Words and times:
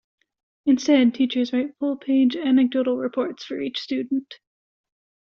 Instead, 0.65 1.13
teachers 1.13 1.53
write 1.53 1.77
full-page 1.77 2.35
anecdotal 2.35 2.97
reports 2.97 3.45
for 3.45 3.61
each 3.61 3.77
student. 3.77 4.39